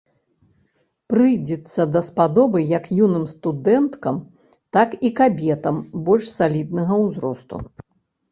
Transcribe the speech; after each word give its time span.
Прыйдзецца 1.11 1.81
даспадобы 1.95 2.59
як 2.77 2.85
юным 3.07 3.27
студэнткам, 3.33 4.15
так 4.77 4.95
і 5.09 5.11
кабетам 5.19 5.75
больш 6.07 6.25
саліднага 6.39 6.95
ўзросту. 7.05 7.55